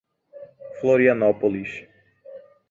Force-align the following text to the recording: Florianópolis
Florianópolis 0.79 1.87